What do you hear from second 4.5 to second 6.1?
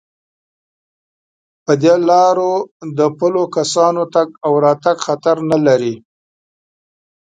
راتگ خطر نه لري.